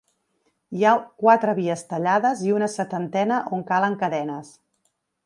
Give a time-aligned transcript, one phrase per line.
[0.77, 4.51] Hi ha quatre vies tallades i una setantena on calen cadenes.